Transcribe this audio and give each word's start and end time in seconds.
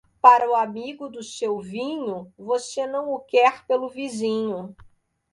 Para 0.19 0.49
o 0.49 0.55
amigo 0.55 1.07
do 1.07 1.21
seu 1.21 1.59
vinho 1.59 2.33
você 2.35 2.87
não 2.87 3.11
o 3.13 3.19
quer 3.19 3.63
pelo 3.67 3.87
vizinho. 3.87 4.75